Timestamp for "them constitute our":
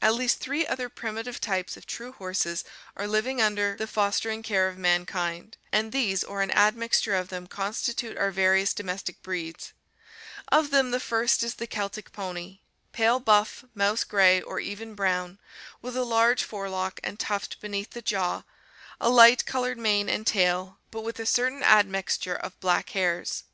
7.28-8.30